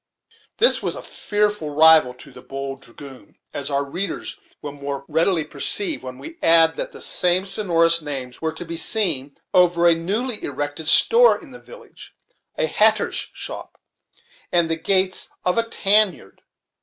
[0.57, 5.05] This was a fearful rival to the "Bold Dragoon," as our readers will the more
[5.07, 9.87] readily perceive when we add that the same sonorous names were to be seen over
[9.87, 12.15] a newly erected store in the village,
[12.57, 13.79] a hatter's shop,
[14.51, 16.41] and the gates of a tan yard.